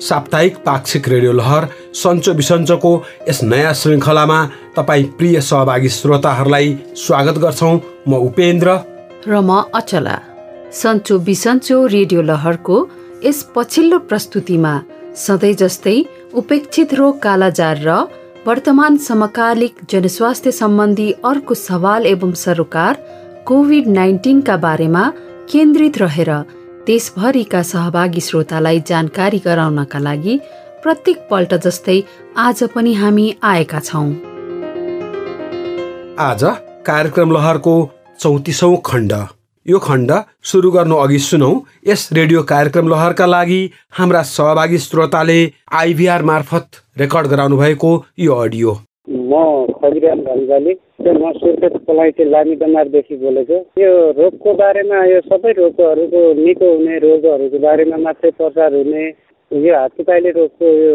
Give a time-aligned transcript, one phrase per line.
[0.00, 2.90] साप्ताहिक पाक्षिक रेडियो लहर सन्चो बिसन्चोको
[3.28, 4.38] यस नयाँ श्रृङ्खलामा
[4.76, 7.74] तपाईँ प्रिय सहभागी श्रोताहरूलाई स्वागत गर्छौँ।
[8.08, 8.68] म उपेन्द्र।
[9.26, 10.16] र म अचला।
[10.72, 12.76] सन्चो बिसन्चो रेडियो लहरको
[13.24, 14.74] यस पछिल्लो प्रस्तुतिमा
[15.16, 15.96] सधैँ जस्तै
[16.40, 17.98] उपेक्षित रोग कालाजार र
[18.46, 22.94] वर्तमान समकालिक जनस्वास्थ्य सम्बन्धी अर्को सवाल एवं सरोकार
[23.46, 25.04] कोभिड नाइन्टिनका बारेमा
[25.50, 26.30] केन्द्रित रहेर
[26.88, 30.36] देशभरिका सहभागी श्रोतालाई जानकारी गराउनका लागि
[30.82, 31.96] प्रत्येक पल्ट जस्तै
[32.44, 34.08] आज पनि हामी आएका छौँ।
[36.18, 36.44] आज
[36.86, 37.74] कार्यक्रम लहरको
[38.20, 39.12] चौतिसौँ खण्ड।
[39.66, 40.12] यो खण्ड
[40.50, 41.52] सुरु गर्नु अघि सुनौ
[41.88, 43.60] यस रेडियो कार्यक्रम लहरका लागि
[43.98, 45.40] हाम्रा सहभागी श्रोताले
[45.84, 48.78] आइभीआर मार्फत रेकर्ड गराउनु भएको यो अडियो।
[49.10, 49.34] म
[51.08, 57.58] भन्जाली म सुर्खेत पलाइटे लामी बोलेको। यो रोगको बारेमा यो सबै रोगहरूको निको हुने रोगहरूको
[57.58, 59.04] बारेमा मात्रै प्रचार हुने
[59.50, 60.92] यो हात्तीपाइले रोगको यो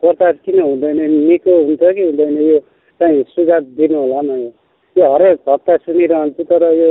[0.00, 2.58] प्रचार किन हुँदैन निको हुन्छ कि हुँदैन यो
[3.00, 6.90] चाहिँ सुझाव दिनु होला न यो। हरेक हप्ता सुनिरहन्छु तर यो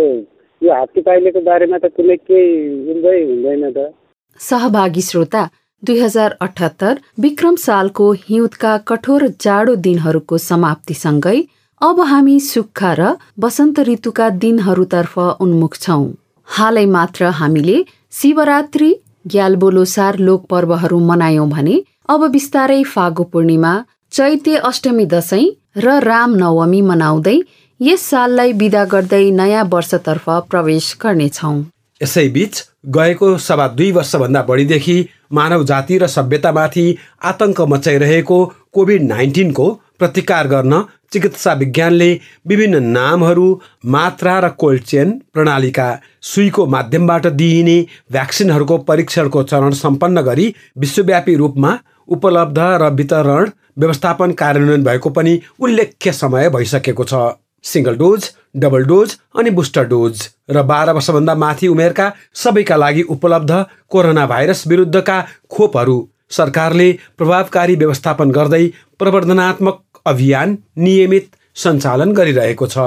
[0.61, 2.51] यो हात्तीपाइलेको बारेमा त कुनै केही
[2.87, 3.93] हुँदै हुँदैन त।
[4.39, 5.43] सहभागी श्रोता
[5.83, 11.39] दुई हजार अठहत्तर विक्रम सालको हिउँदका कठोर जाडो दिनहरूको समाप्तिसँगै
[11.83, 13.07] अब हामी सुक्खा र
[13.43, 16.05] वसन्त ऋतुका दिनहरूतर्फ उन्मुख छौँ।
[16.47, 17.75] हालै मात्र हामीले
[18.19, 18.89] शिवरात्रि
[19.33, 21.75] ग्यालबोलोसार लोक पर्वहरू मनायौं भने
[22.09, 23.73] अब बिस्तारै फागु पूर्णिमा
[24.11, 25.43] चैते अष्टमी दशैं
[25.77, 27.37] र राम नवमी मनाउँदै
[27.79, 31.55] यस साललाई विदा गर्दै नयाँ वर्षतर्फ प्रवेश गर्नेछौँ।
[32.01, 32.63] यसैबीच
[32.95, 34.97] गएको सभा दुई वर्षभन्दा बढीदेखि
[35.33, 36.87] मानव जाति र सभ्यतामाथि
[37.29, 38.43] आतंक मचाइरहेको
[38.73, 40.83] कोभिड नाइन्टिनको प्रतिकार गर्न
[41.13, 42.09] चिकित्सा विज्ञानले
[42.47, 43.47] विभिन्न नामहरू
[43.95, 45.87] मात्रा र कोल्ड चेन प्रणालीका
[46.31, 47.77] सुईको माध्यमबाट दिइने
[48.11, 56.11] भ्याक्सिनहरूको परीक्षणको चरण सम्पन्न गरी विश्वव्यापी रूपमा उपलब्ध र वितरण व्यवस्थापन कार्यान्वयन भएको पनि उल्लेख्य
[56.13, 57.21] समय भइसकेको छ।
[57.65, 63.51] सिङ्गल डोज डबल डोज अनि बुस्टर डोज र बाह्र वर्षभन्दा माथि उमेरका सबैका लागि उपलब्ध
[63.89, 65.17] कोरोना भाइरस विरुद्धका
[65.49, 65.97] खोपहरू
[66.33, 68.65] सरकारले प्रभावकारी व्यवस्थापन गर्दै
[68.99, 71.25] प्रवर्धनात्मक अभियान नियमित
[71.57, 72.77] सञ्चालन गरिरहेको छ।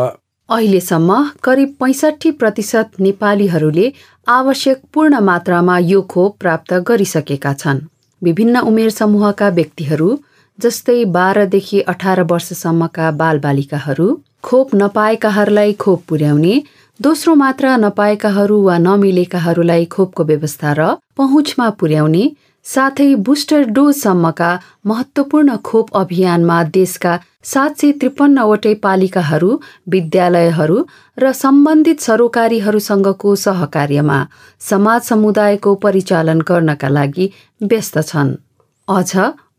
[0.48, 3.86] अहिलेसम्म करिब पैँसठी प्रतिशत नेपालीहरूले
[4.28, 7.80] आवश्यक पूर्ण मात्रामा यो खोप प्राप्त गरिसकेका छन्।
[8.22, 10.08] विभिन्न उमेर समूहका व्यक्तिहरू
[10.58, 14.06] जस्तै बाह्रदेखि अठार वर्षसम्मका बालबालिकाहरू
[14.42, 16.54] खोप नपाएकाहरूलाई खोप पुर्याउने
[17.00, 20.86] दोस्रो मात्रा नपाएकाहरू वा नमिलेकाहरूलाई खोपको व्यवस्था र
[21.16, 22.24] पहुँचमा पुर्याउने
[22.66, 24.48] साथै बुस्टर डोजसम्मका
[24.84, 27.12] महत्त्वपूर्ण खोप अभियानमा देशका
[27.50, 29.50] सात सय त्रिपन्नवटै पालिकाहरू
[29.88, 30.78] विद्यालयहरू
[31.18, 34.18] र सम्बन्धित सरोकारीहरूसँगको सहकार्यमा
[34.60, 37.26] समाज समुदायको परिचालन गर्नका लागि
[37.62, 38.34] व्यस्त छन्।
[38.88, 39.12] अझ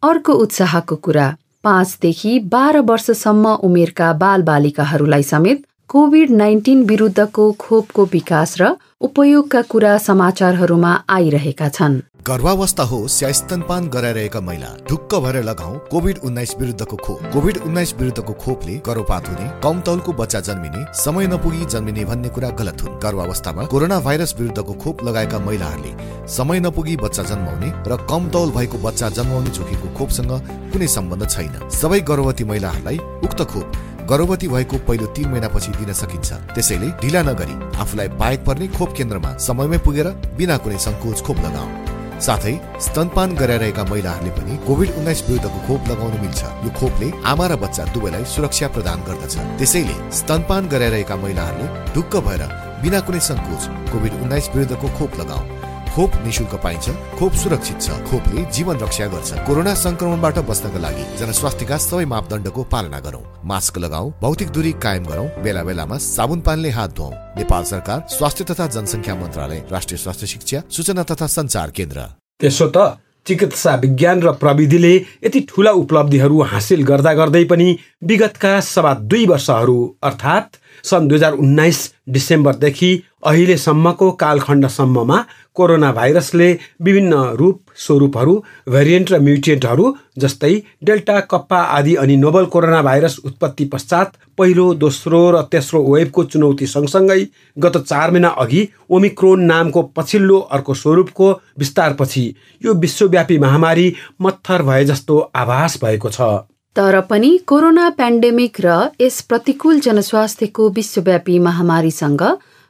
[0.03, 1.29] अर्को उत्साहको कुरा
[1.63, 10.93] पाँचदेखि बाह्र वर्षसम्म उमेरका बालबालिकाहरूलाई समेत कोभिड नाइन्टिन विरुद्धको खोपको विकास र उपयोगका कुरा समाचारहरूमा
[11.17, 17.19] आइरहेका छन्। गर्भावस्था होस् या स्तनपान गराइरहेका महिला ढुक्क भएर लगाऊ कोभिड उन्नाइस विरुद्धको खोप।
[17.33, 22.49] कोभिड उन्नाइस विरुद्धको खोपले गर्भपात हुने कम तौलको बच्चा जन्मिने समय नपुगी जन्मिने भन्ने कुरा
[22.59, 28.29] गलत हुन्। गर्भावस्थामा कोरोना भाइरस विरुद्धको खोप लगाएका महिलाहरूले समय नपुगी बच्चा जन्माउने र कम
[28.29, 30.31] तौल भएको बच्चा जन्माउने जोखिमको खोपसँग
[30.73, 36.33] कुनै सम्बन्ध छैन। सबै गर्भवती महिलाहरूलाई उक्त खोप गर्भवती भएको पहिलो तीन महिनापछि दिन सकिन्छ।
[36.55, 41.86] त्यसैले ढिला नगरी आफूलाई बाहेक पर्ने खोप केन्द्रमा समयमै पुगेर बिना कुनै सङ्कोच खोप लगाऊ।
[42.25, 47.55] साथै स्तनपान गराइरहेका महिलाहरूले पनि कोभिड उन्नाइस विरुद्धको खोप लगाउनु मिल्छ। यो खोपले आमा र
[47.63, 52.43] बच्चा दुवैलाई सुरक्षा प्रदान गर्दछ। त्यसैले स्तनपान गराइरहेका महिलाहरूले ढुक्क भएर
[52.81, 55.56] बिना कुनै सङ्कोच कोभिड उन्नाइस विरुद्धको खोप लगाऊ
[55.97, 61.77] खोप निशुल्क पाइन्छ खोप सुरक्षित छ खोपले जीवन रक्षा गर्छ। कोरोना संक्रमणबाट बच्नका लागि जनस्वास्थ्यका
[61.81, 66.93] सबै मापदण्डको पालना गरौँ। मास्क लगाऊ भौतिक दूरी कायम गरौँ बेला बेलामा साबुन पानीले हात
[66.93, 72.05] धुवौँ नेपाल सरकार स्वास्थ्य तथा जनसङ्ख्या मन्त्रालय राष्ट्रिय स्वास्थ्य शिक्षा सूचना तथा संचार केन्द्र।
[72.41, 74.93] त्यसो त चिकित्सा विज्ञान र प्रविधिले
[75.25, 77.67] यति ठुला उपलब्धिहरू हासिल गर्दा गर्दै पनि
[78.05, 81.79] विगतका सवा दुई वर्षहरू अर्थात् सन् दुई हजार उन्नाइस
[82.09, 82.91] डिसेम्बरदेखि
[83.25, 85.17] अहिलेसम्मको कालखण्डसम्ममा
[85.55, 86.51] कोरोना भाइरसले
[86.83, 88.35] विभिन्न रूप स्वरूपहरू
[88.69, 89.85] भेरिएन्ट र म्युटेन्टहरू
[90.17, 90.53] जस्तै
[90.83, 96.67] डेल्टा कप्पा आदि अनि नोबल कोरोना भाइरस उत्पत्ति पश्चात पहिलो दोस्रो र तेस्रो वेबको चुनौती
[96.67, 97.21] सँगसँगै
[97.57, 102.25] गत चार महिना अघि ओमिक्रोन नामको पछिल्लो अर्को स्वरूपको विस्तारपछि
[102.61, 106.29] यो विश्वव्यापी महामारी मत्थर भए जस्तो आभास भएको छ।
[106.75, 112.23] तर पनि कोरोना पेन्डेमिक र यस प्रतिकूल जनस्वास्थ्यको विश्वव्यापी महामारीसँग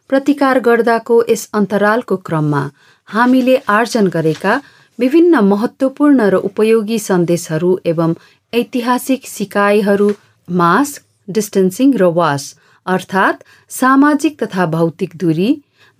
[0.10, 2.64] प्रतिकार गर्दाको यस अन्तरालको क्रममा
[3.10, 4.54] हामीले आर्जन गरेका
[5.00, 8.16] विभिन्न महत्त्वपूर्ण र उपयोगी सन्देशहरू एवं
[8.54, 10.10] ऐतिहासिक सिकाइहरू
[10.48, 12.50] मास्क डिस्टेन्सिङ र वास
[12.86, 15.50] अर्थात् सामाजिक तथा भौतिक दूरी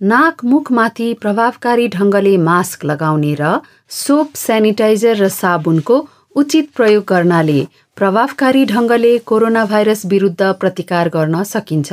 [0.00, 3.56] नाक मुखमाथि प्रभावकारी ढङ्गले मास्क लगाउने र
[3.96, 5.96] सोप सेनिटाइजर र साबुनको
[6.38, 7.60] उचित प्रयोग गर्नाले
[7.96, 11.90] प्रभावकारी ढङ्गले कोरोना भाइरस विरुद्ध प्रतिकार गर्न सकिन्छ।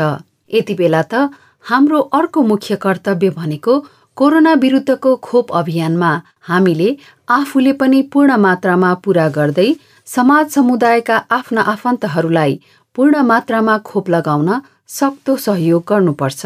[0.54, 1.22] यति बेला त
[1.66, 3.78] हाम्रो अर्को मुख्य कर्तव्य भनेको
[4.18, 6.12] कोरोना विरुद्धको खोप अभियानमा
[6.50, 6.90] हामीले
[7.38, 9.68] आफूले पनि पूर्ण मात्रामा पूरा गर्दै
[10.08, 12.60] समाज समुदायका आफ्ना आफन्तहरूलाई
[12.96, 14.52] पूर्ण मात्रामा खोप लगाउन
[14.98, 16.46] सक्दो सहयोग गर्नुपर्छ।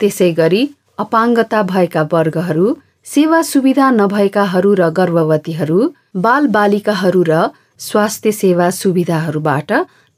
[0.00, 0.62] त्यसै गरी
[1.04, 2.66] अपाङ्गता भएका वर्गहरू
[3.08, 5.78] सेवा सुविधा नभएकाहरू र गर्भवतीहरू
[6.22, 7.36] बाल बालिकाहरू र
[7.80, 9.72] स्वास्थ्य सेवा सुविधाहरूबाट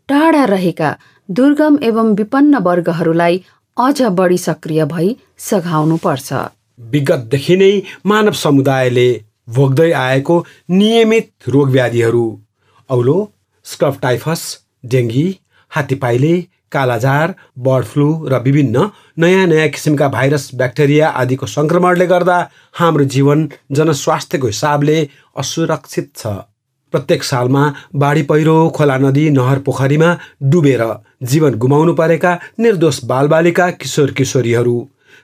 [0.09, 0.91] टाढा रहेका
[1.29, 3.37] दुर्गम एवं विपन्न वर्गहरूलाई
[3.77, 5.09] अझ बढी सक्रिय भई
[5.41, 6.41] सघाउनु पर्छ
[6.79, 7.71] विगतदेखि नै
[8.07, 9.09] मानव समुदायले
[9.51, 10.39] भोग्दै आएको
[10.75, 12.25] नियमित रोग व्याधिहरू
[12.91, 13.19] औलो
[13.67, 14.43] स्कफ टाइफस
[14.89, 15.27] डेङ्गी
[15.73, 16.35] हात्तीपाइले
[16.73, 17.35] कालाजार
[17.67, 18.89] बर्ड फ्लू र विभिन्न
[19.19, 22.39] नयाँ नयाँ किसिमका भाइरस ब्याक्टेरिया आदिको सङ्क्रमणले गर्दा
[22.81, 24.99] हाम्रो जीवन जनस्वास्थ्यको हिसाबले
[25.43, 26.27] असुरक्षित छ।
[26.93, 27.63] प्रत्येक सालमा
[28.03, 30.09] बाढी पहिरो खोला नदी नहर पोखरीमा
[30.51, 30.83] डुबेर
[31.31, 34.77] जीवन गुमाउनु परेका निर्दोष बालबालिका किशोर किशोरीहरू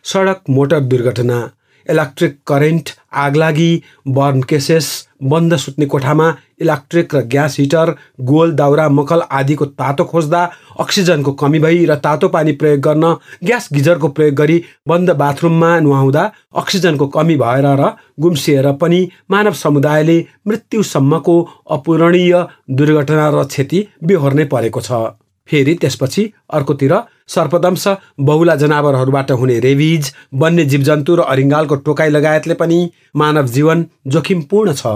[0.05, 1.39] सडक मोटर दुर्घटना
[1.87, 2.91] इलेक्ट्रिक करेन्ट
[3.25, 3.71] आगलागी
[4.17, 4.87] बर्न केसेस
[5.33, 6.31] बन्द सुत्ने कोठामा
[6.61, 7.95] इलेक्ट्रिक र ग्यास हिटर
[8.29, 10.43] गोल दाउरा मकल आदिको तातो खोज्दा
[10.81, 13.13] अक्सिजनको कमी भई र तातो पानी प्रयोग गर्न
[13.45, 19.01] ग्यास गिजरको प्रयोग गरी बन्द बाथरुममा नुहाउँदा अक्सिजनको कमी भएर र गुम्सिएर पनि
[19.31, 20.19] मानव समुदायले
[20.49, 21.37] मृत्युसम्मको
[21.71, 22.35] अपूरणीय
[22.73, 25.05] दुर्घटना र क्षति बेहोर्नै परेको छ।
[25.49, 26.93] फेरि त्यसपछि अर्कोतिर
[27.29, 27.87] सर्पदंश
[28.21, 32.79] बहुला जनावरहरूबाट हुने रेबिज वन्य जीवजन्तु र अरिङ्गालको टोकाइ लगायतले पनि
[33.17, 34.87] मानव जीवन जोखिमपूर्ण छ।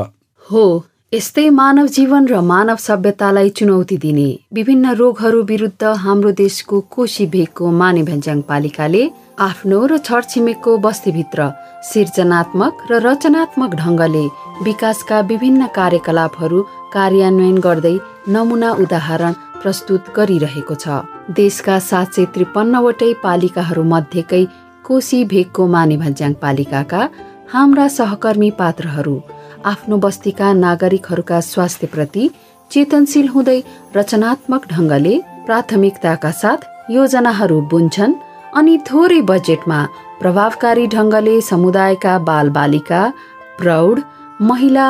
[0.46, 0.64] हो
[1.12, 7.70] यस्तै मानव जीवन र मानव सभ्यतालाई चुनौती दिने विभिन्न रोगहरू विरुद्ध हाम्रो देशको कोशी भेगको
[7.78, 9.00] माने भ्याङ्ज्याङ पालिकाले
[9.46, 11.48] आफ्नो र छरछिमेकको बस्तीभित्र
[11.88, 14.22] सिर्जनात्मक र रचनात्मक ढङ्गले
[14.68, 16.62] विकासका विभिन्न कार्यकलापहरू
[16.94, 17.94] कार्यान्वयन गर्दै
[18.36, 21.02] नमुना उदाहरण प्रस्तुत गरिरहेको छ।
[21.40, 24.42] देशका सात सय त्रिपन्नवटै पालिकाहरू मध्येकै
[24.86, 27.02] कोशी भेगको माने भन्ज्याङ पालिकाका
[27.52, 29.18] हाम्रा सहकर्मी पात्रहरू
[29.66, 32.28] आफ्नो बस्तीका नागरिकहरूका स्वास्थ्यप्रति
[32.70, 33.58] चेतनशील हुँदै
[33.96, 35.14] रचनात्मक ढङ्गले
[35.46, 36.60] प्राथमिकताका साथ
[36.96, 38.14] योजनाहरू बुन्छन्
[38.58, 39.80] अनि थोरै बजेटमा
[40.20, 43.00] प्रभावकारी ढङ्गले समुदायका बालबालिका
[43.58, 44.00] प्रौढ
[44.50, 44.86] महिला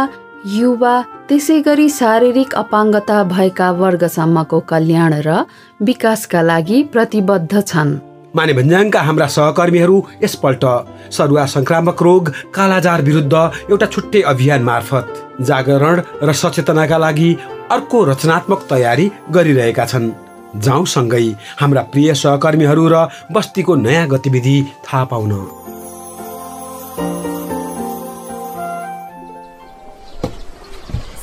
[0.58, 0.94] युवा
[1.28, 5.42] त्यसै गरी शारीरिक अपाङ्गता भएका वर्गसम्मको कल्याण र
[5.80, 7.98] विकासका लागि प्रतिबद्ध छन्।
[8.36, 10.64] माने भन्ज्याङका हाम्रा सहकर्मीहरू यसपल्ट
[11.12, 13.34] सरुवा संक्रामक रोग कालाजार विरुद्ध
[13.70, 15.06] एउटा छुट्टै अभियान मार्फत
[15.48, 17.30] जागरण र सचेतनाका लागि
[17.70, 20.10] अर्को रचनात्मक तयारी गरिरहेका छन्।
[20.56, 21.26] जाउँसँगै
[21.60, 24.56] हाम्रा प्रिय सहकर्मीहरू र बस्तीको नयाँ गतिविधि
[24.86, 25.32] थाहा पाउन।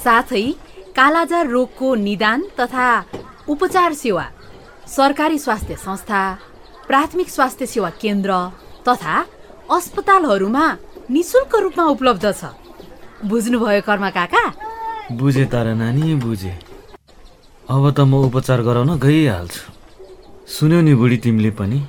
[0.03, 0.45] साथै
[0.97, 2.89] कालाजार रोगको निदान तथा
[3.47, 4.25] उपचार सेवा
[4.87, 6.21] सरकारी स्वास्थ्य संस्था
[6.87, 8.31] प्राथमिक स्वास्थ्य सेवा केन्द्र
[8.87, 9.15] तथा
[9.71, 10.65] अस्पतालहरूमा
[11.11, 12.51] निशुल्क रूपमा उपलब्ध छ।
[13.25, 14.43] बुझ्नुभयो कर्म काका?
[15.11, 16.53] बुझे तर नानी बुझे।
[17.67, 19.63] अब त म उपचार गराउन गइहाल्छु।
[20.47, 21.79] सुन्यौ नि बुढी तिमीले पनि।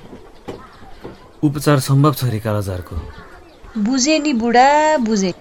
[1.43, 2.95] उपचार सम्भव छ अरे कालाजारको।
[3.79, 5.31] बुझे नि बुढा बुझे।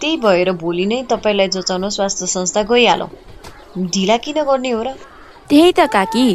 [0.00, 3.10] त्यही भएर भोलि नै तपाईँलाई जचाउन स्वास्थ्य संस्था गइहालौँ।
[3.92, 4.96] ढिला किन गर्ने हो र?
[5.50, 6.28] त्यही त काकी।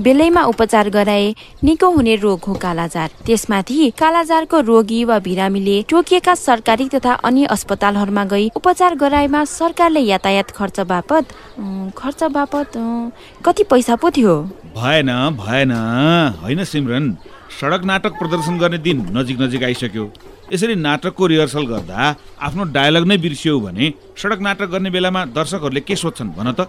[0.00, 1.24] बेलैमा उपचार गराए
[1.64, 8.24] निको हुने रोग हो कालाजार। त्यसमाथि कालाजारको रोगी वा बिरामीले टोकिएका सरकारी तथा अन्य अस्पतालहरूमा
[8.32, 11.24] गई उपचार गराएमा सरकारले यातायात खर्च बापत
[11.96, 12.72] खर्च बापत
[13.44, 14.34] कति पैसा पो थियो?
[14.72, 15.72] भएन भएन।
[16.40, 17.04] होइन सिमरन
[17.60, 20.04] सडक नाटक प्रदर्शन गर्ने दिन नजिक नजिक आइसक्यो।
[20.52, 25.96] यसरी नाटकको रिहर्सल गर्दा आफ्नो डायलग नै बिर्सियो भने सडक नाटक गर्ने बेलामा दर्शकहरूले के
[25.96, 26.68] सोध्छन् भन त?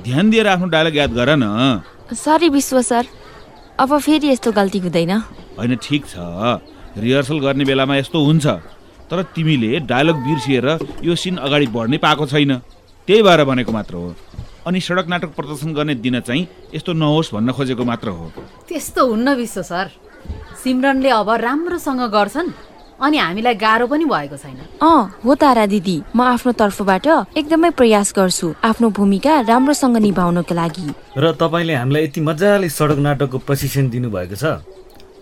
[0.00, 1.82] ध्यान दिएर आफ्नो डायलग याद गर न।
[2.12, 3.06] सरी विश्व सर।
[3.80, 5.12] अब फेरि यस्तो गल्ती हुँदैन।
[5.58, 6.14] होइन ठिक छ।
[6.98, 8.46] रिहर्सल गर्ने बेलामा यस्तो हुन्छ।
[9.10, 10.66] तर तिमीले डायलग बिर्सिएर
[11.04, 12.58] यो सिन अगाडि बढ्नै पाएको छैन।
[13.08, 14.14] त्यही भएर भनेको मात्र हो।
[14.66, 18.32] अनि सडक नाटक प्रदर्शन गर्ने दिन चाहिँ यस्तो नहोस् भन्न खोजेको मात्र हो।
[18.68, 19.90] त्यस्तो हुन्न विश्व सर।
[20.62, 22.48] सिमरनले अब राम्रोसँग गर्छन्।
[23.04, 27.06] अनि हामीलाई गाह्रो पनि भएको छैन। अँ हो तारा दिदी। म आफ्नो तर्फबाट
[27.36, 30.86] एकदमै प्रयास गर्छु आफ्नो भूमिका राम्रोसँग निभाउनको लागि।
[31.18, 34.44] र तपाईँले हामीलाई यति मजाले सडक नाटकको प्रशिक्षण दिनुभएको छ।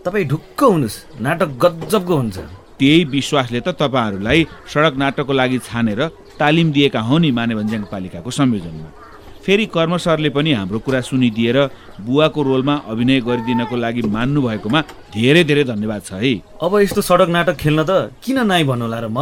[0.07, 2.39] तपाईँ ढुक्क हुनुहोस्। नाटक गजबको हुन्छ।
[2.79, 6.01] त्यही विश्वासले त तपाईँहरूलाई सडक नाटकको लागि छानेर
[6.39, 9.02] तालिम दिएका हौ नि मानेभन्ज्याङ पालिकाको संयोजनमा।
[9.45, 11.59] फेरि कर्म सरले पनि हाम्रो कुरा सुनिदिएर
[12.07, 14.81] बुवाको रोलमा अभिनय गरिदिनको लागि मान्नु भएकोमा
[15.15, 16.33] धेरै धेरै धन्यवाद छ है।
[16.63, 19.19] अब यस्तो सडक नाटक खेल्न त किन नाइ भन्नुहोला र म?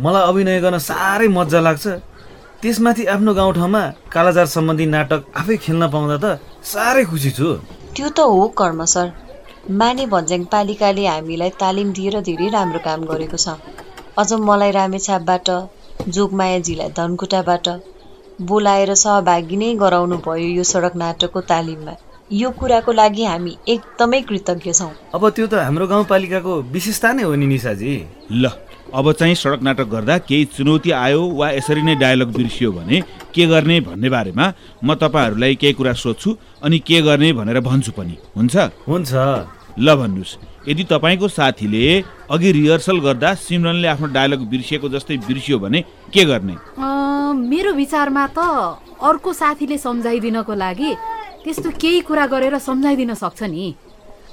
[0.00, 1.86] मलाई अभिनय गर्न साह्रै मजा लाग्छ।
[2.62, 3.82] त्यसमाथि आफ्नो गाउँठाउँमा
[4.14, 6.26] कालाजार सम्बन्धी नाटक आफै खेल्न पाउँदा त
[6.72, 7.48] साह्रै खुसी छु।
[7.94, 9.06] त्यो त हो कर्म सर
[9.68, 13.60] माने भन्ज्याङ पालिकाले हामीलाई तालिम दिएर धेरै राम्रो काम गरेको छ।
[14.16, 15.48] अझ मलाई रामेछापबाट
[16.14, 17.66] जोगमायाजीलाई धनकुटाबाट
[18.40, 21.94] बोलाएर सहभागी नै गराउनु भयो यो सडक नाटकको तालिममा।
[22.32, 27.34] यो कुराको लागि हामी एकदमै कृतज्ञ छौँ। अब त्यो त हाम्रो गाउँपालिकाको विशेषता नै हो
[27.34, 27.92] नि निशाजी
[28.30, 28.44] ल
[28.94, 33.00] अब चाहिँ सडक नाटक गर्दा केही चुनौती आयो वा यसरी नै डायलग बिर्सियो भने
[33.34, 34.46] के गर्ने भन्ने बारेमा
[34.84, 38.56] म तपाईँहरूलाई केही कुरा सोध्छु अनि के गर्ने भनेर भन्छु पनि। हुन्छ?
[38.88, 39.12] हुन्छ।
[39.78, 40.32] ल भन्नुहोस्।
[40.68, 41.84] यदि तपाईँको साथीले
[42.30, 45.80] अघि रिहर्सल गर्दा सिमरनले आफ्नो डायलग बिर्सिएको जस्तै बिर्सियो भने
[46.12, 46.54] के गर्ने?
[46.54, 48.38] अँ, मेरो विचारमा त
[49.02, 50.94] अर्को साथीले सम्झाइदिनको लागि
[51.44, 53.74] त्यस्तो केही कुरा गरेर सम्झाइदिन सक्छ नि।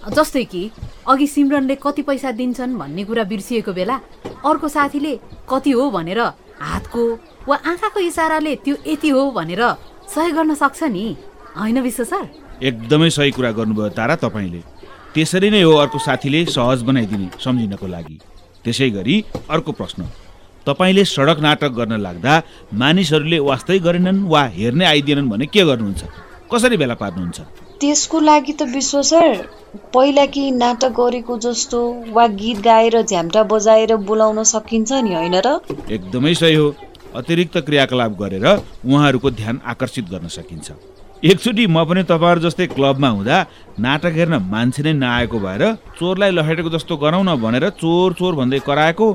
[0.06, 0.70] जस्तै कि
[1.08, 3.96] अघि सिमरनले कति पैसा दिन्छन् भन्ने कुरा बिर्सिएको बेला
[4.46, 5.14] अर्को साथीले
[5.50, 6.20] कति हो भनेर
[6.62, 7.04] हातको
[7.48, 9.62] वा आँखाको इसाराले त्यो यति हो भनेर
[10.14, 11.06] सही गर्न सक्छ नि।
[11.58, 12.24] होइन विश्व सर?
[12.62, 14.62] एकदमै सही कुरा गर्नुभयो तारा तपाईँले।
[15.14, 18.20] त्यसरी नै हो अर्को साथीले सहज बनाइदिने सम्झिनको लागि।
[18.64, 20.06] त्यसै गरी अर्को प्रश्न।
[20.68, 22.34] तपाईँले सडक नाटक गर्न लाग्दा
[22.74, 26.02] मानिसहरूले वास्तै गरेनन् वा हेर्नै आइदिएनन् भने के गर्नुहुन्छ?
[26.52, 27.40] कसरी भेला पार्नुहुन्छ?
[27.82, 29.36] त्यसको लागि त विश्व सर
[29.94, 31.80] पहिला कि नाटक गरेको जस्तो
[32.16, 35.48] वा गीत गाएर झ्याम्टा बजाएर बोलाउन सकिन्छ नि होइन र?
[35.90, 36.68] एकदमै सही हो।
[37.16, 40.72] अतिरिक्त क्रियाकलाप गरेर उहाँहरूको ध्यान आकर्षित गर्न सकिन्छ।
[41.26, 43.38] एकचोटि म पनि तपाईँहरू जस्तै क्लबमा हुँदा
[43.82, 45.64] नाटक हेर्न मान्छे नै नआएको भएर
[45.98, 49.06] चोरलाई लखेटेको जस्तो गरौँ न भनेर चोर चोर भन्दै कराएको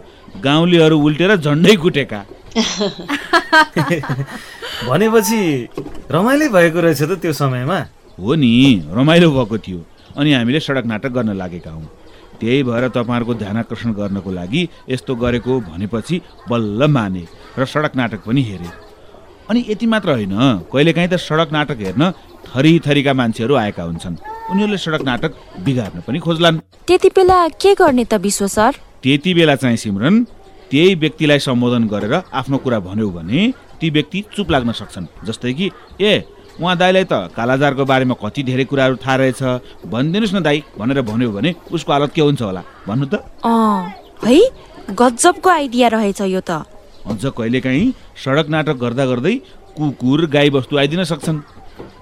[0.42, 2.24] गाउँलेहरू उल्टेर झन्डै कुटेका।
[4.90, 5.38] भनेपछि
[6.10, 7.78] रमाइलो भएको रहेछ त त्यो समयमा?
[8.18, 8.50] हो नि
[8.90, 9.78] रमाइलो भएको थियो
[10.18, 11.86] अनि हामीले सडक नाटक गर्न लागेका हौँ।
[12.40, 17.24] त्यही भएर तपाईँहरूको ध्यान आकर्षण गर्नको लागि यस्तो गरेको भनेपछि बल्ल माने
[17.54, 18.89] र सडक नाटक पनि हेरे।
[19.50, 20.34] अनि यति मात्र होइन।
[20.70, 22.10] कहिलेकाहीँ त सडक नाटक हेर्न
[22.46, 24.16] थरी थरीका मान्छेहरू आएका हुन्छन्।
[24.50, 25.32] उनीहरूले सडक नाटक
[25.66, 28.72] बिगार्न पनि खोज्लान्। त्यति बेला के गर्ने त विश्व सर?
[29.02, 30.14] त्यति बेला चाहिँ सिमरन
[30.70, 35.70] त्यही व्यक्तिलाई सम्बोधन गरेर आफ्नो कुरा भन्यो भने ती व्यक्ति चुप लाग्न सक्छन्। जस्तै कि
[35.98, 36.22] ए
[36.62, 39.42] उहाँ दाईलाई त कालाजारको बारेमा कति धेरै कुराहरू थाहा रहेछ।
[39.90, 42.62] भनिदिनुहोस् न दाई भनेर भन्यो भने उसको हालत के हुन्छ होला?
[42.86, 43.26] भन्नु त?
[43.42, 44.38] अँ है?
[44.94, 46.69] गजबको आइडिया रहेछ यो त।
[47.06, 47.92] अझ कहिलेकाहीँ
[48.24, 49.34] सडक नाटक गर्दा गर्दै
[49.76, 51.40] कुकुर गाई बस्तु आइदिन सक्छन्।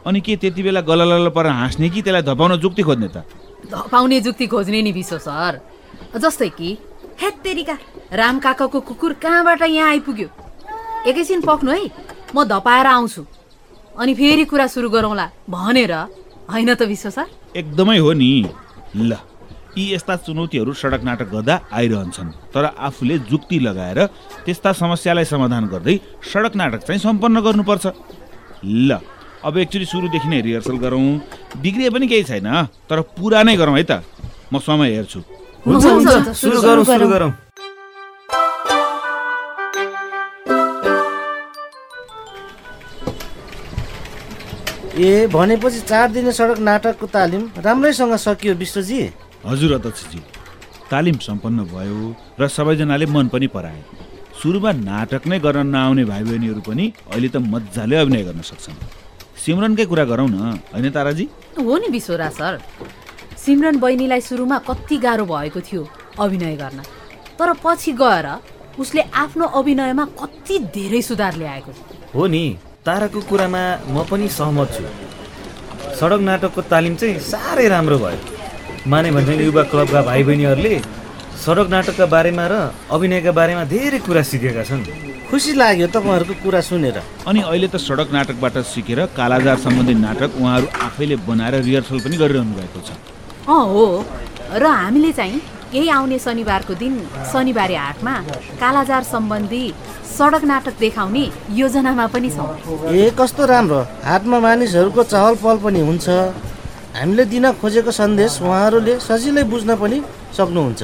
[0.07, 3.25] अनि के त्यति बेला गलल पर हाँस्ने कि त्यसलाई धपाउन जुक्ति खोज्ने त?
[3.71, 5.61] धपाउने जुक्ति खोज्ने नि विश्व सर।
[6.17, 6.77] जस्तै कि
[7.21, 7.77] हेत्तेरिका
[8.13, 10.29] राम काकाको कुकुर कहाँबाट यहाँ आइपुग्यो?
[11.07, 11.91] एकैछिन पक्नु है
[12.35, 13.25] म धपाएर आउँछु।
[13.99, 15.93] अनि फेरि कुरा सुरु गरौँला भनेर
[16.51, 17.27] होइन त विश्व सर?
[17.57, 18.31] एकदमै हो नि।
[18.97, 19.15] ल।
[19.77, 23.99] यी यस्ता चुनौतीहरू सडक नाटक गर्दा आइरहन्छन्। तर आफूले जुक्ति लगाएर
[24.45, 27.87] त्यस्ता समस्यालाई समाधान गर्दै सडक नाटक चाहिँ सम्पन्न गर्नुपर्छ।
[28.65, 28.99] ल
[29.45, 31.07] अब एकचोटि सुरुदेखि नै रिहर्सल गरौँ।
[31.63, 32.49] बिग्रिए पनि केही छैन
[32.89, 34.03] तर पुरा नै गरौँ है त।
[34.53, 35.21] म समय हेर्छु।
[35.67, 37.33] हुन्छ हुन्छ, हुन्छ। हुन्छ, सुरु सुरु गरौँ सुरु गरौँ। गरौँ।
[44.99, 49.01] ए भनेपछि चार दिने सडक नाटकको तालिम राम्रैसँग सकियो विश्वजी।
[49.47, 50.21] हजुर अध्यक्षजी।
[50.91, 53.83] तालिम सम्पन्न भयो र सबैजनाले मन पनि पराए।
[54.43, 58.77] सुरुमा नाटक नै गर्न नआउने भाइ बहिनीहरू पनि अहिले त मजाले अभिनय गर्न सक्छन्।
[59.43, 61.25] सिमरनकै कुरा गरौँ न होइन ताराजी?
[61.59, 62.59] हो नि विश्वरा सर।
[63.39, 65.83] सिमरन बहिनीलाई सुरुमा कति गाह्रो भएको थियो
[66.19, 66.79] अभिनय गर्न।
[67.39, 68.27] तर पछि गएर
[68.79, 72.43] उसले आफ्नो अभिनयमा कति धेरै सुधार ल्याएको। छ हो नि
[72.87, 74.85] ताराको कुरामा म पनि सहमत छु।
[75.99, 78.38] सडक नाटकको तालिम चाहिँ साह्रै राम्रो भयो।
[78.87, 80.75] माने भन्ने युवा क्लबका भाइ बहिनीहरूले
[81.45, 82.55] सडक नाटकका बारेमा र
[82.95, 84.83] अभिनयका बारेमा धेरै कुरा सिकेका छन्।
[85.31, 90.67] खुसी लाग्यो तपाईँहरूको कुरा सुनेर। अनि अहिले त सडक नाटकबाट सिकेर कालाजार सम्बन्धी नाटक उहाँहरू
[90.87, 92.91] आफैले बनाएर रिहर्सल पनि गरिरहनु भएको छ।
[93.49, 93.85] अँ हो।
[94.55, 95.41] र हामीले चाहिँ
[95.75, 96.95] यही आउने शनिबारको दिन
[97.33, 98.15] शनिबारे हाटमा
[98.61, 99.65] कालाजार सम्बन्धी
[100.17, 102.49] सडक नाटक देखाउने योजनामा पनि छौँ।
[102.89, 106.09] ए कस्तो राम्रो। हाटमा मानिसहरूको चहल पहल पनि हुन्छ।
[106.97, 109.99] हामीले दिन खोजेको सन्देश उहाँहरूले सजिलै बुझ्न पनि
[110.37, 110.83] सक्नुहुन्छ।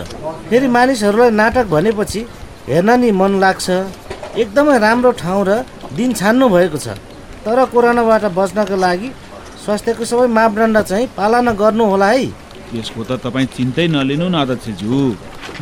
[0.49, 2.20] फेरि मानिसहरूलाई नाटक भनेपछि
[2.68, 3.66] हेर्न नि मन लाग्छ।
[4.42, 5.50] एकदमै राम्रो ठाउँ र
[5.96, 6.99] दिन छान्नु भएको छ।
[7.44, 9.08] तर कोरोनाबाट बच्नको लागि
[9.64, 12.28] स्वास्थ्यको सबै मापदण्ड चाहिँ पालना गर्नु होला है।
[12.75, 14.99] यसको त तपाईँ चिन्तै नलिनु न अध्यक्षज्यू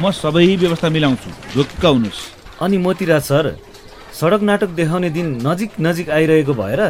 [0.01, 2.21] म सबै व्यवस्था मिलाउँछु। ढुक्क हुनुहोस्।
[2.63, 3.47] अनि मोतीराज सर
[4.21, 6.81] सडक नाटक देखाउने दिन नजिक नजिक आइरहेको भएर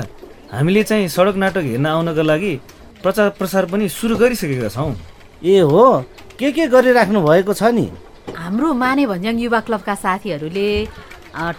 [0.52, 2.54] हामीले चाहिँ सडक नाटक हेर्न आउनका लागि
[3.02, 4.94] प्रचार प्रसार पनि सुरु गरिसकेका छौँ।
[5.44, 6.04] ए हो?
[6.38, 7.86] के के गरिराख्नु भएको छ नि?
[8.36, 10.68] हाम्रो माने भन्ज्याङ युवा क्लबका साथीहरूले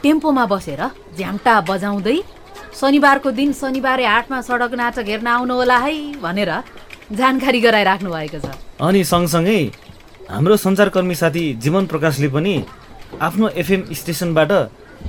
[0.04, 0.82] टेम्पोमा बसेर
[1.18, 2.18] झ्याम्टा बजाउँदै
[2.80, 6.52] शनिबारको दिन शनिबारे हाटमा सडक नाटक हेर्न आउनु होला है भनेर
[7.12, 8.48] जानकारी गराइराख्नु भएको छ।
[8.82, 9.60] अनि सँगसँगै
[10.32, 12.56] हाम्रो सञ्चारकर्मी साथी जीवन प्रकाशले पनि
[13.22, 14.52] आफ्नो एफएम स्टेसनबाट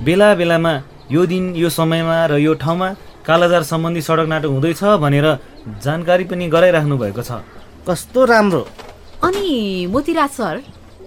[0.05, 0.73] बेला बेलामा
[1.11, 2.89] यो दिन यो समयमा र यो ठाउँमा
[3.25, 5.27] कालाजार सम्बन्धी सडक नाटक हुँदैछ भनेर
[5.65, 7.41] जानकारी पनि गराइराख्नु भएको छ।
[7.87, 8.61] कस्तो राम्रो।
[9.25, 9.45] अनि
[9.89, 10.55] मोतीराज सर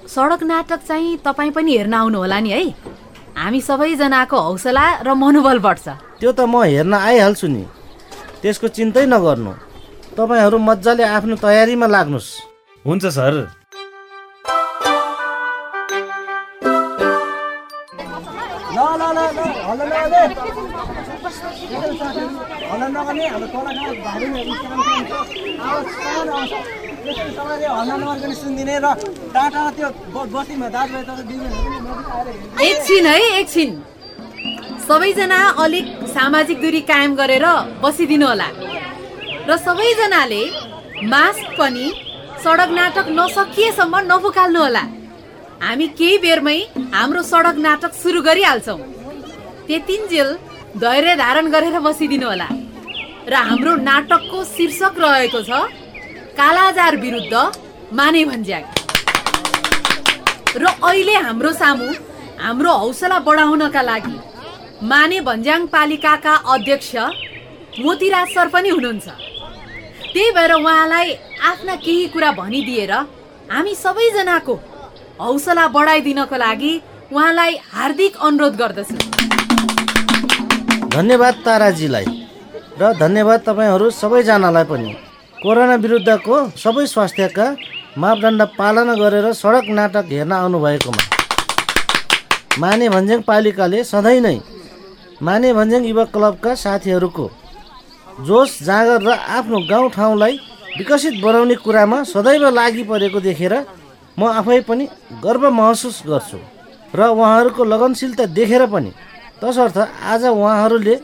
[0.08, 2.62] सडक नाटक चाहिँ तपाईँ पनि हेर्न आउनु होला नि है।
[3.38, 5.86] हामी सबैजनाको हौसला र मनोबल बढ्छ।
[6.18, 7.62] त्यो त म हेर्न आइहाल्छु नि।
[8.42, 9.52] त्यसको चिन्तै नगर्नु।
[10.18, 12.28] तपाईँहरू मजाले आफ्नो तयारीमा लाग्नुहोस्।
[12.86, 13.34] हुन्छ सर।
[32.68, 33.70] एकछिन है एकछिन।
[34.88, 37.46] सबैजना अलिक सामाजिक दूरी कायम गरेर
[37.82, 38.48] बसिदिनु होला।
[39.48, 40.42] र सबैजनाले
[41.12, 41.86] मास्क पनि
[42.44, 44.84] सडक नाटक नसकिएसम्म नफुकाल्नु होला।
[45.62, 46.58] हामी केही बेरमै
[46.94, 48.80] हाम्रो सडक नाटक सुरु गरिहाल्छौँ।
[49.66, 50.28] त्यतिन्जेल
[50.80, 52.48] धैर्य धारण गरेर बसिदिनु होला।
[53.28, 55.50] र हाम्रो नाटकको शीर्षक रहेको छ
[56.38, 57.34] कालाजार विरुद्ध
[57.98, 58.62] माने भन्ज्याङ।
[60.56, 61.88] र अहिले हाम्रो सामु
[62.42, 64.14] हाम्रो हौसला बढाउनका लागि
[64.90, 66.94] माने भन्ज्याङ पालिकाका अध्यक्ष
[67.82, 69.08] मोतीराज सर पनि हुनुहुन्छ।
[70.12, 71.08] त्यही भएर उहाँलाई
[71.50, 72.92] आफ्ना केही कुरा भनिदिएर
[73.52, 74.54] हामी सबैजनाको
[75.20, 76.72] हौसला बढाइदिनको लागि
[77.12, 78.98] उहाँलाई हार्दिक अनुरोध गर्दछु।
[80.88, 82.06] धन्यवाद ताराजीलाई।
[82.80, 84.90] र धन्यवाद तपाईँहरू सबैजनालाई पनि।
[85.42, 87.46] कोरोना विरुद्धको सबै स्वास्थ्यका
[87.98, 91.02] मापदण्ड पालना गरेर सडक नाटक हेर्न आउनुभएकोमा
[92.58, 94.38] माने भन्ज्याङ पालिकाले सधैँ नै
[95.22, 97.26] माने भन्ज्याङ युवा क्लबका साथीहरूको
[98.26, 100.34] जोस जाँगर र आफ्नो गाउँठाउँलाई
[100.78, 103.54] विकसित बनाउने कुरामा सदैव लागि परेको देखेर
[104.18, 104.84] म आफै पनि
[105.24, 106.38] गर्व महसुस गर्छु।
[106.94, 108.90] र उहाँहरूको लगनशीलता देखेर पनि
[109.42, 110.94] तसर्थ आज उहाँहरूले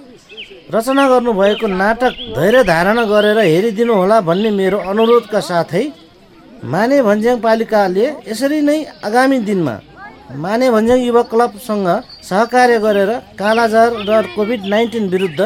[0.74, 5.84] रचना गर्नुभएको नाटक धैर्य धारणा गरेर हेरिदिनु होला भन्ने मेरो अनुरोधका साथै
[6.72, 9.74] माने भन्ज्याङ पालिकाले यसरी नै आगामी दिनमा
[10.42, 11.88] माने भन्ज्याङ युवा क्लबसँग
[12.24, 15.40] सहकार्य गरेर कालाजार र कोभिड नाइन्टिन विरुद्ध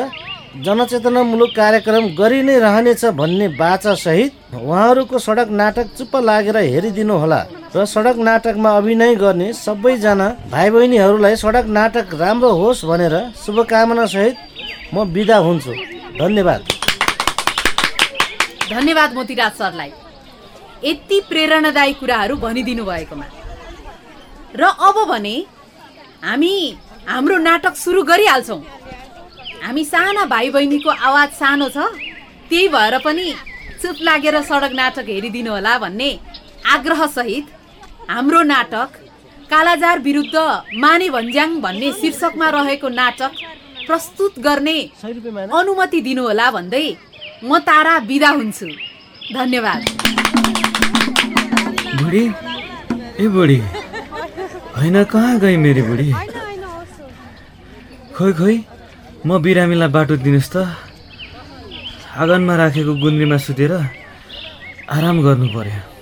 [0.64, 7.40] जनचेतनामूलक कार्यक्रम गरि नै रहनेछ भन्ने बाचासहित उहाँहरूको सडक नाटक चुप्प लागेर हेरिदिनु होला
[7.74, 14.37] र सडक नाटकमा अभिनय गर्ने सबैजना भाइ बहिनीहरूलाई सडक नाटक राम्रो होस् भनेर शुभकामना सहित
[14.94, 15.72] म बिदा हुन्छु।
[16.20, 16.62] धन्यवाद।
[18.70, 19.92] धन्यवाद मोतीराज सरलाई।
[20.85, 23.26] यति प्रेरणादायी कुराहरू भनिदिनु भएकोमा।
[24.57, 25.37] र अब भने
[26.24, 26.54] हामी
[27.09, 28.61] हाम्रो नाटक सुरु गरिहाल्छौँ।
[29.64, 31.85] हामी साना भाइ बहिनीको आवाज सानो छ
[32.48, 33.28] त्यही भएर पनि
[33.83, 36.11] चुप लागेर सडक नाटक हेरिदिनु होला भन्ने
[36.66, 37.46] आग्रहसहित
[38.10, 38.90] हाम्रो नाटक
[39.50, 40.36] कालाजार विरुद्ध
[40.82, 43.32] माने भन्ज्याङ भन्ने शीर्षकमा रहेको नाटक
[43.86, 44.76] प्रस्तुत गर्ने
[45.58, 46.86] अनुमति दिनुहोला भन्दै
[47.44, 48.66] म तारा बिदा हुन्छु।
[49.34, 49.80] धन्यवाद।
[52.00, 52.24] बुढी
[53.20, 53.58] ए बुढी
[54.76, 56.08] होइन कहाँ गए मेरी बुढी?
[58.16, 58.56] खोइ खोइ
[59.26, 60.56] म बिरामीलाई बाटो दिनुहोस् त।
[62.16, 63.72] आँगनमा राखेको गुन्द्रीमा सुतेर
[64.96, 65.97] आराम गर्नु पर्यो।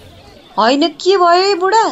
[0.59, 1.85] होइन के भयो है बुढा?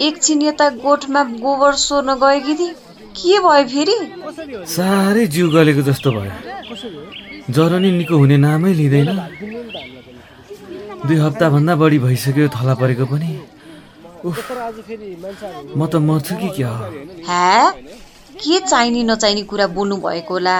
[0.00, 2.74] एकछिन यता गोठमा गोबर सोर्न गएकी थिएँ।
[3.16, 3.96] के भयो फेरि?
[4.74, 6.32] साह्रै जिउ गलेको जस्तो भयो।
[7.50, 9.10] ज्वरो नि निको हुने नामै लिँदैन।
[11.06, 13.30] दुई हप्ताभन्दा बढी भइसक्यो थला परेको पनि।
[15.76, 16.72] म त मर्छु कि क्या?
[18.42, 20.58] के चाहिने नचाहिने कुरा बोल्नु भएको होला?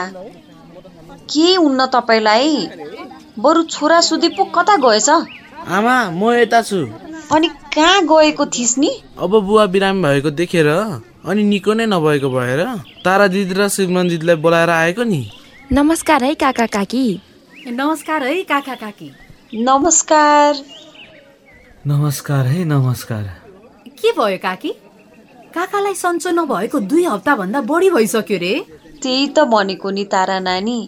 [1.33, 2.50] के हुन्न तपाईँलाई?
[3.38, 5.09] बरु छोरा सुधी पो कता गएछ?
[5.66, 6.79] आमा म यता छु।
[7.33, 8.90] अनि कहाँ गएको थिइस् नि?
[9.18, 12.61] अब बुवा बिरामी भएको देखेर अनि निको नै नभएको भएर
[13.05, 15.22] तारा दिदी र शिवमन दिदीलाई बोलाएर आएको नि।
[15.72, 17.05] नमस्कार है काका काकी।
[17.68, 19.11] नमस्कार है काका काकी।
[19.55, 20.55] नमस्कार।
[21.87, 23.25] नमस्कार है नमस्कार।
[23.88, 24.72] के भयो काकी?
[25.55, 28.55] काकालाई सन्चो नभएको दुई हप्ताभन्दा बढी भइसक्यो रे।
[29.03, 30.81] त्यही त भनेको नि तारा नानी।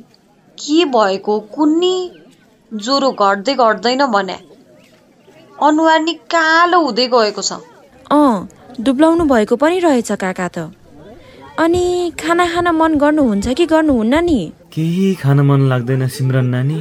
[0.58, 1.96] के भएको कुन्नी?
[2.72, 4.53] ज्वरो घट्दै घट्दैन भने।
[5.62, 7.52] अनुहार नि कालो हुँदै गएको छ।
[8.10, 8.48] अँ
[8.80, 10.58] दुब्लाउनु भएको पनि रहेछ काका त।
[11.58, 14.40] अनि खाना खान मन गर्नुहुन्छ कि गर्नुहुन्न नि?
[14.74, 16.78] केही खान मन लाग्दैन सिमरन नानी।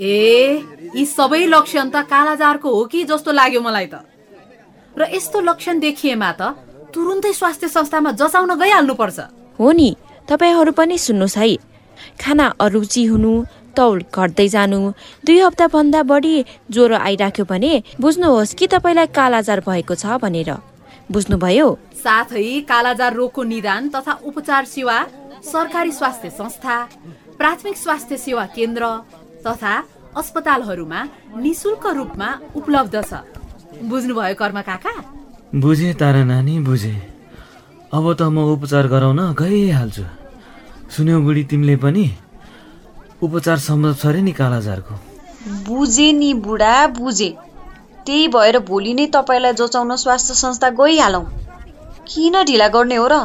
[0.00, 0.62] ए
[0.96, 4.02] यी सबै लक्षण त कालाजारको हो कि जस्तो लाग्यो मलाई त।
[4.98, 6.42] र यस्तो लक्षण देखिएमा त
[6.90, 9.18] तुरुन्तै स्वास्थ्य संस्थामा जचाउन गइहाल्नुपर्छ।
[9.58, 9.88] हो नि
[10.28, 11.56] तपाईँहरू पनि सुन्नुहोस् है।
[12.18, 13.32] खाना अरुचि हुनु
[13.76, 14.80] तौल घट्दै जानु।
[15.26, 16.34] दुई हप्ताभन्दा बढी
[16.70, 20.50] ज्वरो आइराख्यो भने बुझ्नुहोस् कि तपाईँलाई कालाजार भएको छ भनेर।
[21.12, 21.66] बुझ्नुभयो?
[21.98, 24.96] साथै कालाजार रोगको निदान तथा उपचार सेवा
[25.42, 26.76] सरकारी स्वास्थ्य संस्था
[27.38, 28.84] प्राथमिक स्वास्थ्य सेवा केन्द्र
[29.46, 29.74] तथा
[30.16, 31.00] अस्पतालहरूमा
[31.38, 33.12] निशुल्क रूपमा उपलब्ध छ।
[33.82, 34.94] बुझ्नुभयो कर्म काका?
[35.54, 36.94] बुझे तारा नानी बुझे।
[37.88, 40.04] अब त म उपचार गराउन गइहाल्छु।
[40.92, 42.04] सुन्यौ बुढी तिमीले पनि।
[43.22, 44.94] उपचार सम्भव छ अरे नि कालाजारको?
[45.66, 47.28] बुझे नि बुढा बुझे।
[48.06, 51.24] त्यही भएर भोलि नै तपाईँलाई जचाउन स्वास्थ्य संस्था गइहालौँ।
[52.08, 53.18] किन ढिला गर्ने हो र?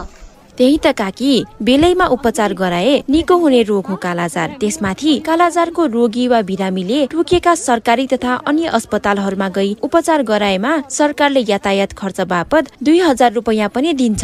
[0.57, 6.41] त्यही त काकी बेलैमा उपचार गराए निको हुने रोग हो कालाजार। त्यसमाथि कालाजारको रोगी वा
[6.41, 13.31] बिरामीले टोकिएका सरकारी तथा अन्य अस्पतालहरूमा गई उपचार गराएमा सरकारले यातायात खर्च बापत दुई हजार
[13.33, 14.23] रुपियाँ पनि दिन्छ।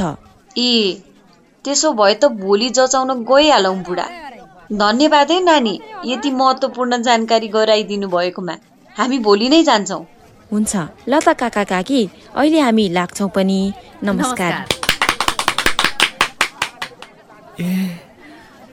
[0.57, 0.71] ए
[1.65, 4.07] त्यसो भए त भोलि जचाउन गइहालौँ बुढा।
[4.69, 8.55] धन्यवाद है नानी। यति महत्त्वपूर्ण जानकारी गराइदिनु भएकोमा।
[8.95, 10.05] हामी भोलि नै जान्छौँ।
[10.51, 10.75] हुन्छ।
[11.09, 12.01] ल त काका काकी।
[12.37, 14.53] अहिले हामी लाग्छौँ पनि। नमस्कार।
[17.59, 17.69] ए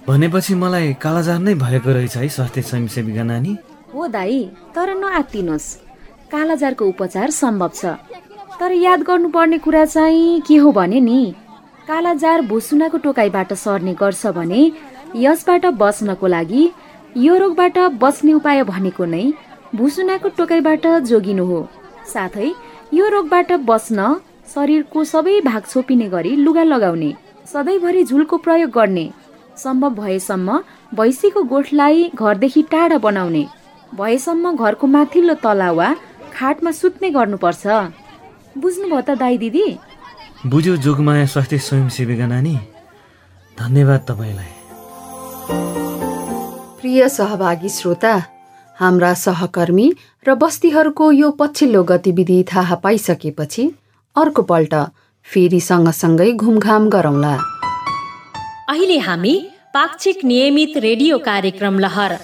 [0.06, 3.56] भनेपछि मलाई कालाजार नै भएको रहेछ है स्वास्थ्य स्वयंसेविका नानी?
[3.94, 4.38] हो दाई
[4.76, 5.68] तर नआत्तिनुहोस्
[6.28, 7.96] कालाजारको उपचार सम्भव छ।
[8.60, 11.34] तर याद गर्नुपर्ने कुरा चाहिँ के हो भने नि
[11.88, 14.60] कालाजार भुसुनाको टोकाइबाट सर्ने गर्छ भने
[15.16, 16.62] यसबाट बच्नको लागि
[17.16, 19.24] यो रोगबाट बच्ने उपाय भनेको नै
[19.74, 21.60] भुसुनाको टोकाइबाट जोगिनु हो।
[22.12, 22.48] साथै
[22.94, 23.98] यो रोगबाट बच्न
[24.54, 27.10] शरीरको सबै भाग छोपिने गरी लुगा लगाउने
[27.52, 29.06] सधैँभरि झुलको प्रयोग गर्ने
[29.56, 30.58] सम्भव भएसम्म
[30.94, 33.44] भैँसीको गोठलाई घरदेखि टाढा बनाउने
[33.92, 35.88] भएसम्म घरको माथिल्लो तला वा
[36.34, 37.66] खाटमा सुत्ने गर्नुपर्छ।
[38.56, 39.66] बुझ्नुभयो त दाई दिदी?
[40.46, 42.54] बुझ्यो जोगमाया स्वास्थ्य स्वयंसेविका नानी।
[43.56, 44.55] धन्यवाद तपाईँलाई।
[46.86, 48.10] प्रिय सहभागी श्रोता
[48.76, 49.86] हाम्रा सहकर्मी
[50.26, 53.64] र बस्तीहरूको यो पछिल्लो गतिविधि थाहा पाइसकेपछि
[54.16, 54.74] अर्को पल्ट
[55.26, 57.34] फेरि सँगसँगै घुमघाम गरौँला।
[58.70, 59.34] अहिले हामी
[59.74, 62.16] पाक्षिक नियमित रेडियो कार्यक्रम लहर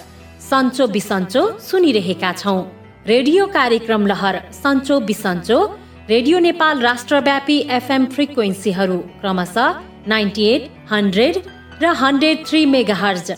[0.49, 2.59] सन्चो बिसन्चो सुनिरहेका छौँ।
[3.07, 5.61] रेडियो कार्यक्रम लहर सन्चो बिसन्चो
[6.09, 11.47] रेडियो नेपाल राष्ट्रव्यापी एफएम फ्रिक्वेन्सीहरू क्रमशः नाइन्टी एट हन्ड्रेड
[11.83, 13.31] र हन्ड्रेड थ्री मेगाहर्ज।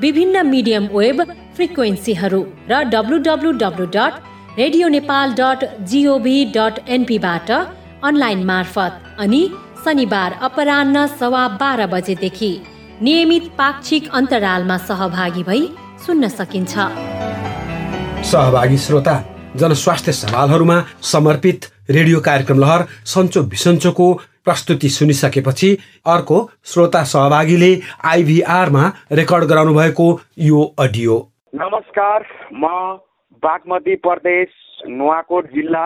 [0.00, 1.22] विभिन्न मिडियम वेब
[1.56, 4.14] फ्रिक्वेन्सीहरू र W W W dot
[4.58, 9.42] radio Nepal dot GOV dot एनपीबाट अनलाइन मार्फत अनि
[9.84, 12.52] शनिबार अपरान्न सवा बाह्र बजेदेखि
[13.02, 15.62] नियमित पाक्षिक अन्तरालमा सहभागी भई
[16.06, 16.74] सुन्न सकिन्छ।
[18.32, 19.16] सहभागी श्रोता
[19.56, 20.78] जनस्वास्थ्य सवालहरूमा
[21.12, 24.04] समर्पित रेडियो कार्यक्रम लहर सन्चो भिसन्चोको
[24.44, 25.68] प्रस्तुति सुनिसकेपछि
[26.06, 27.68] अर्को श्रोता सहभागीले
[28.10, 30.06] आइभीआरमा रेकर्ड गराउनु भएको
[30.40, 31.18] यो अडियो।
[31.54, 32.70] नमस्कार म
[33.42, 34.48] बागमती प्रदेश
[34.88, 35.84] नुवाकोट जिल्ला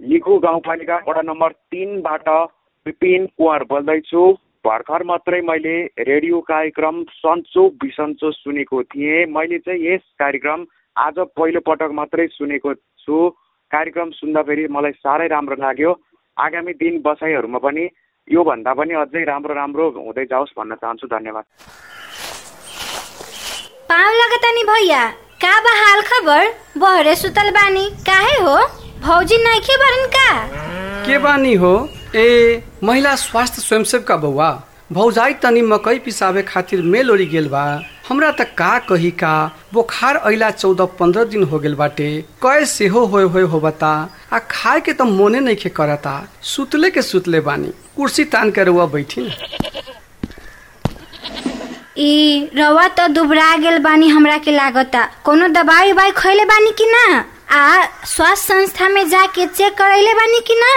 [0.00, 2.28] लिखु गाउँपालिका वडा नम्बर तिनबाट
[2.86, 4.24] विपिन कुँवर बोल्दैछु।
[4.64, 5.76] भर्खर मात्रै मैले
[6.08, 12.74] रेडियो कार्यक्रम सन्चो बिसन्चो सुनेको थिएँ। मैले चाहिँ यस कार्यक्रम आज पहिलो पटक मात्रै सुनेको
[12.74, 13.28] छु।
[13.74, 15.92] कार्यक्रम सुन्दाखेरि मलाई साह्रै राम्रो लाग्यो।
[16.36, 17.84] आगामी दिन बसाइहरूमा पनि
[18.28, 21.44] योभन्दा पनि अझै राम्रो राम्रो हुँदै जाओस् भन्न चाहन्छु धन्यवाद।
[23.90, 25.02] पाँव लगतानी भैया
[25.42, 26.42] का बा हाल खबर?
[26.78, 28.56] बहरे सुतल बानी काहे हो?
[29.02, 30.30] भौजी नइखे बरन का?
[31.06, 31.74] के बानी हो?
[32.16, 34.50] ए महिला स्वास्थ्य स्वयंसेवक का बउआ
[34.92, 37.64] भौजाई तनी मकई पिसाबे खातिर मेल ओरी गेल बा।
[38.08, 39.34] हमरा त का कही का?
[39.72, 42.08] बुखार अइला चौदह पंद्रह दिन हो गेल बाटे।
[42.42, 43.92] कय सेहो होए होए हो बता
[44.32, 46.12] आ खाए के त मोने नइखे करता।
[46.52, 49.22] सुतले के सुतले बानी। कुर्सी तान के रुआ बैठी
[51.98, 56.86] ई रवा त दुबरा गेल बानी हमरा के लागता। कोनो दवाई उबाई खैले बानी कि
[56.94, 57.04] ना?
[57.50, 60.74] आ स्वास्थ्य संस्था में जाके चेक करैले बानी कि ना?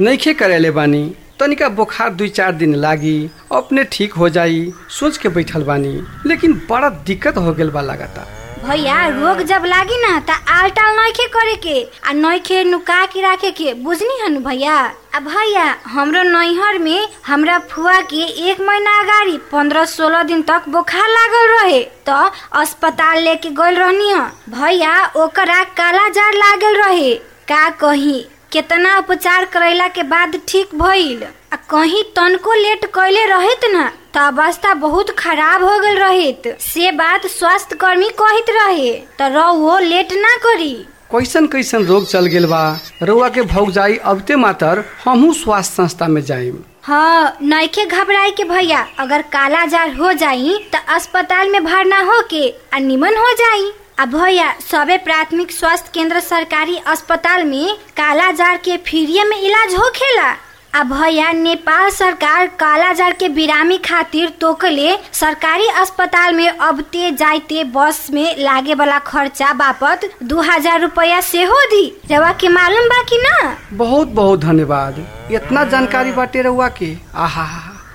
[0.00, 1.02] नइखे करेले बानी।
[1.40, 3.16] तनिका बुखार दुई चार दिन लागी
[3.52, 5.94] अपने ठीक हो जाई सोच के बैठल बानी
[6.26, 8.26] लेकिन बड़ा दिक्कत हो गेल बा लागता
[8.64, 11.76] भैया रोग जब लागी ना त आलटाल नइखे करे के
[12.08, 14.74] आ नइखे नुका के राखे के बुझनी हनु भैया?
[15.14, 15.64] आ भैया
[15.94, 21.50] हमरो नैहर में हमरा फुआ के एक महीना अगाडि पंद्रह सोलह दिन तक बुखार लागल
[21.54, 22.30] रहे त
[22.62, 24.14] अस्पताल लेके गइल रहनी
[24.58, 27.14] भैया ओकरा काला जार लागल रहे
[27.52, 28.24] का कही?
[28.52, 34.18] केतना उपचार करैला के बाद ठीक भइल आ कहीं तनको लेट कैले रहित न त
[34.18, 40.12] अवस्था बहुत खराब हो गल रहित। से बात स्वास्थ्य कर्मी कहत रहे त रहुओ लेट
[40.24, 40.72] ना करी।
[41.14, 42.62] कैसन कैसन रोग चल गेल बा?
[43.02, 48.44] रउआ के भौग जाई अबते मातर हमहू स्वास्थ्य संस्था में जाइम। हाँ नइखे घबराई के
[48.44, 53.32] भैया अगर काला जार हो जाई त अस्पताल में भरना हो के आ निमन हो
[53.42, 53.70] जाई।
[54.02, 59.74] आ भैया सबे प्राथमिक स्वास्थ्य केंद्र सरकारी अस्पताल में काला जार के फ्री में इलाज
[59.74, 60.30] होखेला
[60.74, 67.64] आ भैया नेपाल सरकार काला जार के बिरामी खातिर तोकले सरकारी अस्पताल में अबते जाइते
[67.76, 73.02] बस में लागे वाला खर्चा बापत दू हजार रुपया सेहो दी। रवा के मालूम बा
[73.02, 73.56] कि ना?
[73.72, 77.46] बहुत बहुत धन्यवाद। इतना जानकारी बाटे रउआ के आहा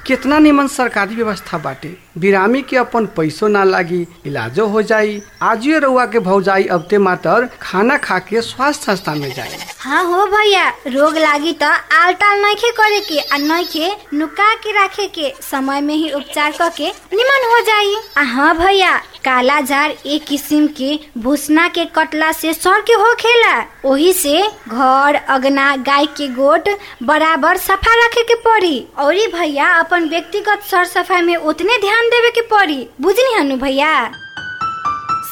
[0.08, 5.80] कितना निमन सरकारी व्यवस्था बाटे। बिरामी के अपन पैसो ना लागी, इलाजो हो जाई। आजियो
[5.80, 10.68] रउआ के भौजाई अबते मातर खाना खा के स्वास्थ्य संस्था में जाई। हाँ हो भैया,
[10.88, 11.64] रोग लागी त
[11.98, 16.70] आलटाल नइखे करे के आ नइखे नुका के राखे के समय में ही उपचार क
[16.78, 22.54] के निमन हो जाई। हाँ भैया, काला जार एक किस्म के भूसना के कटला से
[22.54, 26.70] सर के हो खेला। ओही से घर, अगना, गाय के गोट
[27.04, 32.07] बराबर सफ़ा रखे के पड़ी। औरी भैया, अपन व्यक्तिगत सर सफ़ाई में उतने ध्यान
[33.38, 33.92] हनु भैया।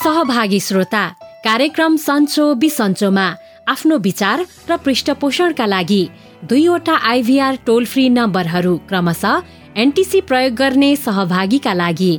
[0.03, 1.03] सहभागी श्रोता
[1.45, 3.27] कार्यक्रम सन्चो बिसन्चोमा
[3.73, 6.03] आफ्नो विचार र पृष्ठपोषणका लागि
[6.49, 9.41] दुईवटा आइभीआर टोल फ्री नम्बरहरू क्रमशः
[9.83, 12.13] एनटिसी प्रयोग गर्ने सहभागीका लागि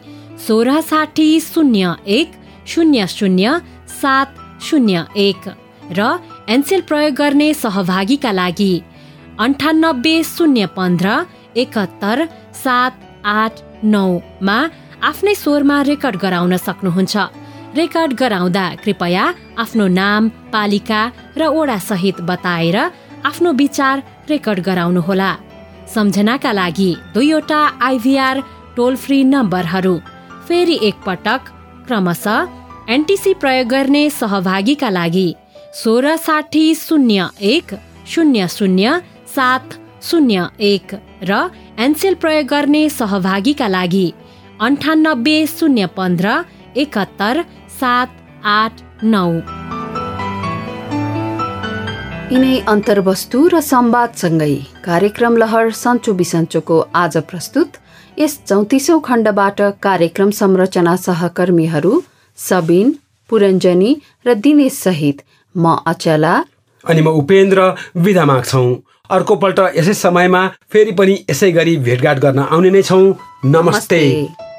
[0.46, 2.32] सोह्र साठी शून्य एक
[2.66, 3.58] शून्य शून्य
[4.00, 4.34] सात
[4.68, 5.48] शून्य एक
[5.98, 6.08] र
[6.48, 8.72] एनसेल प्रयोग गर्ने सहभागीका लागि
[9.38, 11.18] अन्ठानब्बे शून्य पन्ध्र
[11.56, 12.24] एकहत्तर
[12.64, 14.58] सात आठ नौमा
[15.08, 17.16] आफ्नै स्वरमा रेकर्ड गराउन सक्नुहुन्छ।
[17.78, 19.24] रेकर्ड गराउँदा कृपया
[19.62, 21.00] आफ्नो नाम पालिका
[21.38, 22.76] र ओडा सहित बताएर
[23.28, 25.32] आफ्नो विचार रेकर्ड गराउनुहोला।
[25.94, 28.36] सम्झनाका लागि दुईवटा आइभीआर
[28.76, 29.96] टोल फ्री नम्बरहरू
[30.48, 31.40] फेरि एकपटक
[31.86, 32.46] क्रमशः
[32.94, 35.28] एनटिसी प्रयोग गर्ने सहभागीका लागि
[35.82, 37.74] सोह्र साठी शून्य एक
[38.12, 38.98] शून्य शून्य
[39.34, 39.74] सात
[40.08, 40.94] शून्य एक
[41.28, 41.32] र
[41.78, 44.06] एनसेल प्रयोग गर्ने सहभागीका लागि
[44.66, 46.30] अन्ठानब्बे शून्य पन्ध्र
[46.82, 47.40] एकहत्तर
[47.80, 49.26] सात आठ नौ।
[52.32, 54.54] यिनै अन्तर्वस्तु र संवादसँगै
[54.86, 57.76] कार्यक्रम लहर सन्चो बिसन्चोको आज प्रस्तुत।
[58.18, 61.92] यस चौतिसौँ खण्डबाट कार्यक्रम संरचना सहकर्मीहरू
[62.38, 62.92] सबिन
[63.30, 63.92] पुरञ्जनी
[64.26, 65.22] र दिनेश सहित
[65.54, 66.34] म अचला।
[66.84, 67.72] अनि म उपेन्द्र
[68.04, 68.68] विदा माग्छौँ।
[69.10, 73.04] अर्कोपल्ट यसै समयमा फेरि पनि यसै गरी भेटघाट गर्न आउने नै छौँ
[73.44, 74.55] नमस्ते, नमस्ते।